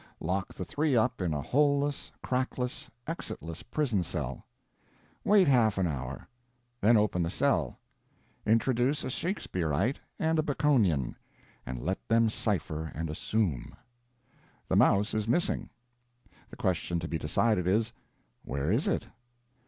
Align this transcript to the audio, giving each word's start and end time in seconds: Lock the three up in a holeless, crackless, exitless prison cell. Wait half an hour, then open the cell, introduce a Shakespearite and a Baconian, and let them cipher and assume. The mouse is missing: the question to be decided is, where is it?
Lock 0.19 0.51
the 0.51 0.65
three 0.65 0.95
up 0.95 1.21
in 1.21 1.31
a 1.31 1.43
holeless, 1.43 2.11
crackless, 2.23 2.89
exitless 3.05 3.61
prison 3.61 4.01
cell. 4.01 4.47
Wait 5.23 5.47
half 5.47 5.77
an 5.77 5.85
hour, 5.85 6.27
then 6.81 6.97
open 6.97 7.21
the 7.21 7.29
cell, 7.29 7.77
introduce 8.43 9.03
a 9.03 9.11
Shakespearite 9.11 9.97
and 10.17 10.39
a 10.39 10.41
Baconian, 10.41 11.17
and 11.67 11.83
let 11.83 11.99
them 12.07 12.31
cipher 12.31 12.91
and 12.95 13.11
assume. 13.11 13.75
The 14.67 14.75
mouse 14.75 15.13
is 15.13 15.27
missing: 15.27 15.69
the 16.49 16.57
question 16.57 16.99
to 16.99 17.07
be 17.07 17.19
decided 17.19 17.67
is, 17.67 17.93
where 18.41 18.71
is 18.71 18.87
it? 18.87 19.05